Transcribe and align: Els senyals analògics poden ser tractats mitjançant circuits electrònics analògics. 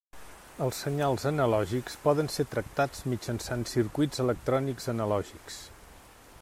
Els 0.67 0.77
senyals 0.85 1.25
analògics 1.31 1.97
poden 2.05 2.31
ser 2.37 2.47
tractats 2.55 3.05
mitjançant 3.13 3.69
circuits 3.75 4.23
electrònics 4.25 4.93
analògics. 4.97 5.63